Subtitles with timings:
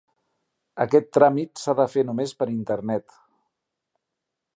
[0.85, 3.15] Aquest tràmit s'ha de fer només per Internet.